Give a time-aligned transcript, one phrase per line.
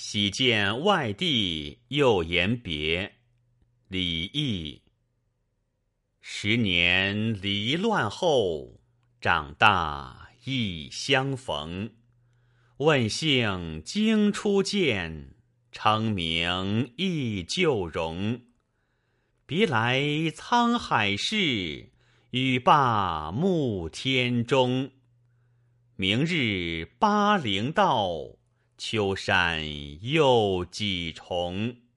[0.00, 3.16] 喜见外地，又言别。
[3.88, 4.82] 李益。
[6.20, 8.80] 十年离乱后，
[9.20, 11.90] 长大亦相逢。
[12.76, 15.34] 问姓经初见，
[15.72, 18.42] 称名忆旧容。
[19.46, 21.90] 别来沧海事，
[22.30, 24.92] 语罢暮天钟。
[25.96, 28.37] 明日巴陵道，
[28.78, 29.60] 秋山
[30.02, 31.87] 又几重。